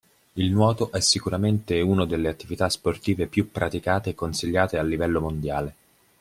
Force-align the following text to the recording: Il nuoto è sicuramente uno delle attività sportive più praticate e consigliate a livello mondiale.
Il 0.33 0.51
nuoto 0.51 0.91
è 0.91 0.99
sicuramente 0.99 1.79
uno 1.79 2.05
delle 2.05 2.27
attività 2.27 2.67
sportive 2.69 3.27
più 3.27 3.51
praticate 3.51 4.09
e 4.09 4.15
consigliate 4.15 4.79
a 4.79 4.81
livello 4.81 5.21
mondiale. 5.21 5.75